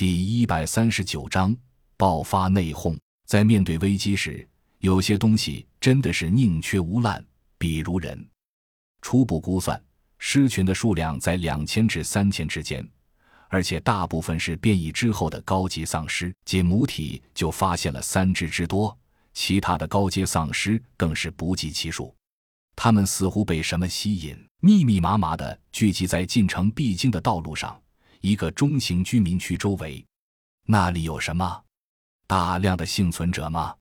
[0.00, 1.54] 第一百三十九章
[1.98, 2.98] 爆发内讧。
[3.26, 7.22] 在面对危机时，有些东西真的是宁缺毋滥，
[7.58, 8.26] 比如人。
[9.02, 9.78] 初步估算，
[10.16, 12.82] 狮群的数量在两千至三千之间，
[13.50, 18.98] 而且大部分是变异之后的高级丧尸，仅母体就发现了三只之多，
[19.34, 22.16] 其他的高阶丧尸更是不计其数。
[22.74, 27.78] 他们似乎被什么吸引，密密麻麻的聚集在进城必经的道路上，
[28.20, 30.04] 一个中型居民区周围。
[30.66, 31.62] 那里有什么？
[32.26, 33.74] 大量的幸存者吗？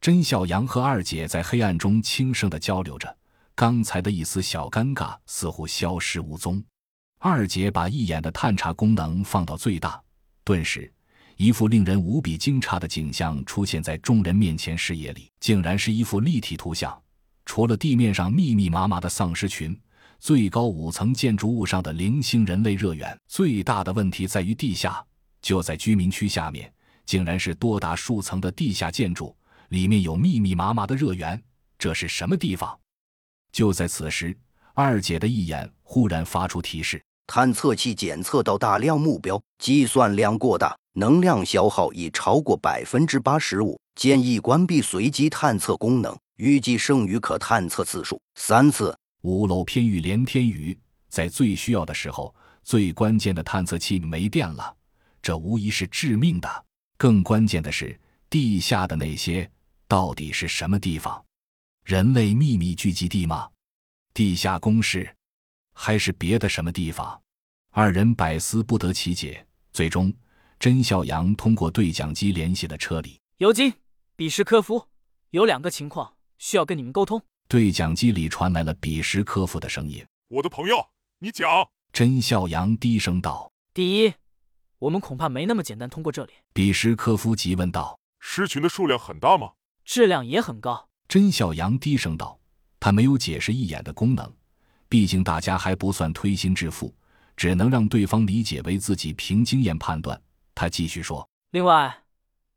[0.00, 3.16] 甄小阳和二姐在黑暗中轻声的交流着，
[3.54, 6.62] 刚才的一丝小尴尬似乎消失无踪。
[7.18, 10.02] 二姐把一眼的探查功能放到最大，
[10.42, 10.90] 顿时，
[11.36, 17.00] 一幅令人无比惊诧的景象出现在众人面前视野里，竟然是一幅立体图像。
[17.44, 19.78] 除了地面上密密麻麻的丧尸群，
[20.20, 25.02] 最高五层建筑物上的零星人类热源，最大的问题在于地下，
[25.40, 26.70] 就在居民区下面。
[27.06, 29.34] 竟然是多达数层的地下建筑，
[29.70, 31.42] 里面有密密麻麻的热源。
[31.78, 32.78] 这是什么地方？
[33.50, 34.36] 就在此时，
[34.74, 46.14] 二姐的一眼忽然发出提示：探测器检测到大量目标，计算量过大，能量消耗已超过百分之八十五，建议关闭随机探测功能。
[46.36, 48.96] 预计剩余可探测次数三次。
[49.22, 54.76] 屋漏偏遇连天雨，在最需要的时候，最关键的探测器没电了，
[55.20, 56.66] 这无疑是致命的。
[56.96, 59.50] 更关键的是，地下的那些
[59.88, 61.24] 到底是什么地方？
[61.84, 63.48] 人类秘密聚集地吗？
[64.12, 65.14] 地下工事，
[65.72, 67.20] 还是别的什么地方？
[67.70, 69.46] 二人百思不得其解。
[69.72, 70.12] 最终，
[70.58, 73.18] 甄孝阳通过对讲机联系了车里。
[73.38, 73.72] 尤金，
[74.16, 74.88] 彼时科夫，
[75.30, 77.22] 有两个情况需要跟你们沟通。
[77.50, 80.86] 对讲机里传来了彼什科夫的声音：“我的朋友，
[81.18, 84.14] 你讲。”甄孝阳低声道：“第一。”
[84.78, 86.32] 我们恐怕没那么简单通过这里。
[86.52, 89.50] 彼什科夫急问道：“狮群的数量很大吗？
[89.84, 92.38] 质量也很高。”甄孝阳低声道
[92.78, 94.32] ：“他没有解释一眼的功能，
[94.88, 96.94] 毕竟大家还不算推心置腹，
[97.36, 100.22] 只能让对方理解为自己凭经验判断。”
[100.54, 102.04] 他继续说：“另外，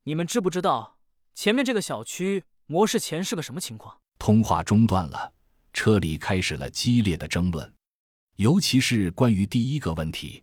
[0.03, 0.99] 你们知不知道
[1.33, 5.33] 前面这个小区模式前是个什么情况？”通话中断了，
[5.73, 7.73] 车里开始了激烈的争论，
[8.37, 10.41] 尤其是关于第一个问题。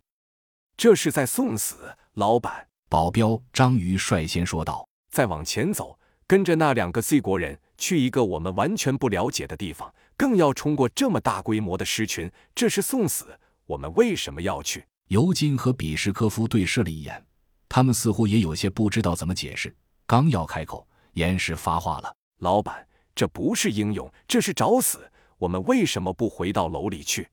[0.76, 2.68] 这是在送死，老板。
[2.90, 13.40] 保镖章鱼率先说道：“再往前走，跟着那两个 Z 国人去一个我们完全不了解的地方，更要冲过这么大规模的狮群，这是送死。
[13.64, 17.24] 我们为什么要去？”尤金和比什科夫对视了一眼，
[17.66, 19.74] 他们似乎也有些不知道怎么解释。
[20.06, 22.86] 刚要开口，岩石发话了：“老板，
[23.20, 25.10] 这不是英勇，这是找死。
[25.36, 27.28] 我们为什么不回到楼里去？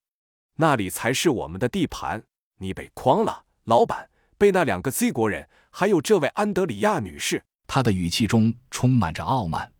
[0.55, 2.21] 那里才是我们的地盘。”
[2.59, 7.41] 你被诓了，老板被那两个 Z 国人，还有这位安德里亚女士。
[7.67, 9.71] 他的语气中充满着傲慢。